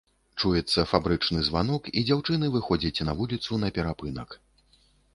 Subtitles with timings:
[0.43, 4.29] Чуецца фабрычны званок і дзяўчыны выходзяць на вуліцу на перапынак.